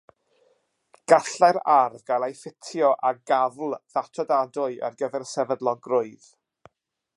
Gallai'r 1.11 1.59
arf 1.73 1.99
gael 2.07 2.25
ei 2.29 2.33
ffitio 2.39 2.89
â 3.09 3.13
gafl 3.33 3.77
ddatodadwy 3.77 4.73
ar 4.89 4.99
gyfer 5.03 5.29
sefydlogrwydd. 5.35 6.31